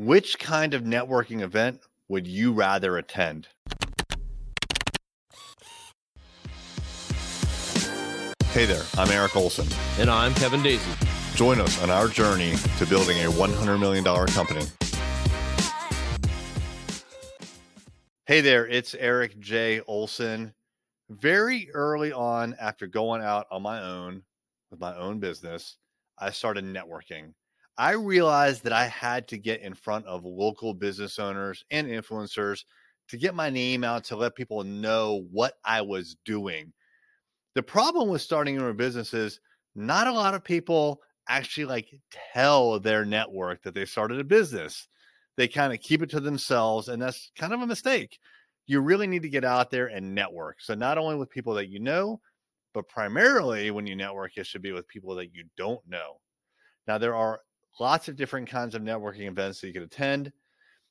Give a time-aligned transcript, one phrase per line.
[0.00, 3.48] Which kind of networking event would you rather attend?
[8.46, 9.68] Hey there, I'm Eric Olson.
[9.98, 10.90] And I'm Kevin Daisy.
[11.34, 14.64] Join us on our journey to building a $100 million company.
[18.24, 19.82] Hey there, it's Eric J.
[19.86, 20.54] Olson.
[21.10, 24.22] Very early on, after going out on my own
[24.70, 25.76] with my own business,
[26.18, 27.34] I started networking.
[27.78, 32.64] I realized that I had to get in front of local business owners and influencers
[33.08, 36.72] to get my name out to let people know what I was doing.
[37.54, 39.40] The problem with starting your own business is
[39.74, 41.88] not a lot of people actually like
[42.32, 44.86] tell their network that they started a business.
[45.36, 48.18] They kind of keep it to themselves, and that's kind of a mistake.
[48.66, 50.60] You really need to get out there and network.
[50.60, 52.20] So, not only with people that you know,
[52.74, 56.20] but primarily when you network, it should be with people that you don't know.
[56.86, 57.40] Now, there are
[57.78, 60.32] lots of different kinds of networking events that you can attend.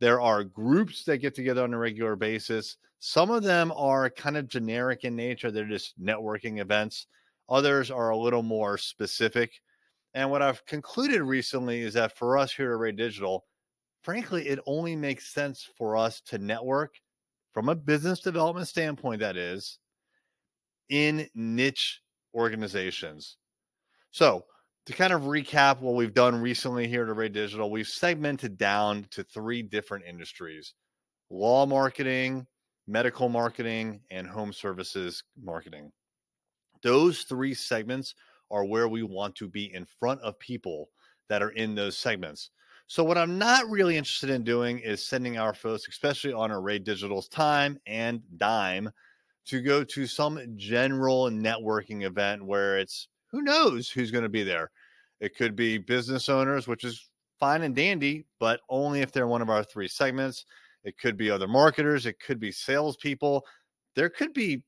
[0.00, 2.76] There are groups that get together on a regular basis.
[3.00, 7.06] Some of them are kind of generic in nature, they're just networking events.
[7.48, 9.60] Others are a little more specific.
[10.14, 13.44] And what I've concluded recently is that for us here at Array Digital,
[14.02, 16.94] frankly, it only makes sense for us to network
[17.52, 19.78] from a business development standpoint, that is,
[20.88, 22.00] in niche
[22.34, 23.36] organizations.
[24.10, 24.44] So,
[24.90, 29.06] to kind of recap what we've done recently here at Array Digital, we've segmented down
[29.12, 30.74] to three different industries
[31.30, 32.44] law marketing,
[32.88, 35.92] medical marketing, and home services marketing.
[36.82, 38.16] Those three segments
[38.50, 40.88] are where we want to be in front of people
[41.28, 42.50] that are in those segments.
[42.88, 46.80] So, what I'm not really interested in doing is sending our folks, especially on Array
[46.80, 48.90] Digital's time and dime,
[49.46, 54.42] to go to some general networking event where it's who knows who's going to be
[54.42, 54.72] there.
[55.20, 59.42] It could be business owners, which is fine and dandy, but only if they're one
[59.42, 60.44] of our three segments.
[60.84, 62.06] It could be other marketers.
[62.06, 63.44] It could be salespeople.
[63.96, 64.62] There could be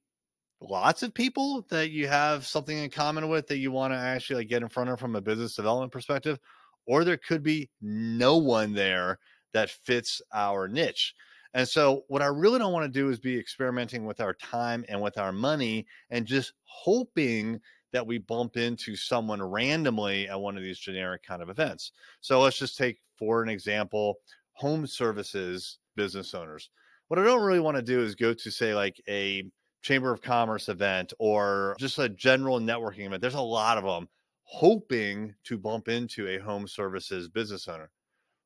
[0.61, 4.37] lots of people that you have something in common with that you want to actually
[4.37, 6.39] like get in front of from a business development perspective,
[6.87, 9.19] or there could be no one there
[9.53, 11.15] that fits our niche.
[11.55, 14.85] And so, what I really don't want to do is be experimenting with our time
[14.89, 17.61] and with our money and just hoping
[17.93, 21.93] that we bump into someone randomly at one of these generic kind of events.
[22.21, 24.19] So let's just take, for an example,
[24.53, 26.71] home services business owners.
[27.09, 29.45] What I don't really want to do is go to, say, like a
[29.83, 33.21] Chamber of Commerce event or just a general networking event.
[33.21, 34.09] There's a lot of them
[34.45, 37.91] hoping to bump into a home services business owner.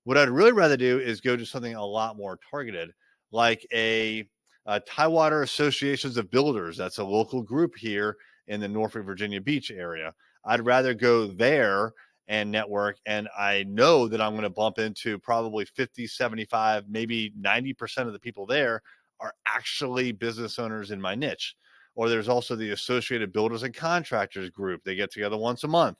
[0.04, 2.92] What I'd really rather do is go to something a lot more targeted,
[3.32, 4.28] like a,
[4.66, 6.76] a Tidewater Associations of Builders.
[6.76, 8.16] That's a local group here
[8.48, 10.14] in the Norfolk, Virginia Beach area.
[10.44, 11.92] I'd rather go there
[12.28, 12.98] and network.
[13.06, 18.12] And I know that I'm going to bump into probably 50, 75, maybe 90% of
[18.12, 18.82] the people there
[19.20, 21.54] are actually business owners in my niche.
[21.94, 24.82] Or there's also the Associated Builders and Contractors group.
[24.84, 25.96] They get together once a month.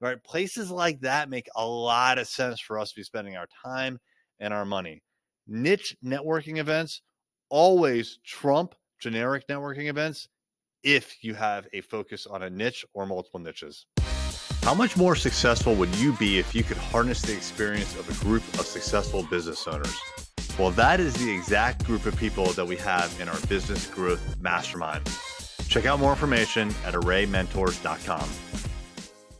[0.00, 0.22] Right?
[0.22, 3.98] Places like that make a lot of sense for us to be spending our time
[4.40, 5.02] and our money.
[5.46, 7.02] Niche networking events
[7.50, 10.28] always trump generic networking events
[10.84, 13.86] if you have a focus on a niche or multiple niches.
[14.62, 18.24] How much more successful would you be if you could harness the experience of a
[18.24, 19.94] group of successful business owners?
[20.58, 24.40] Well, that is the exact group of people that we have in our business growth
[24.40, 25.04] mastermind.
[25.68, 28.53] Check out more information at arraymentors.com.